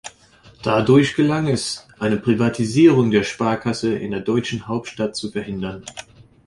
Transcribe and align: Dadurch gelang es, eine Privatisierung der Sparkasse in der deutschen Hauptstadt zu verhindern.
Dadurch 0.63 1.13
gelang 1.15 1.47
es, 1.47 1.85
eine 1.99 2.17
Privatisierung 2.17 3.11
der 3.11 3.21
Sparkasse 3.21 3.93
in 3.95 4.09
der 4.09 4.21
deutschen 4.21 4.67
Hauptstadt 4.67 5.15
zu 5.15 5.29
verhindern. 5.29 5.85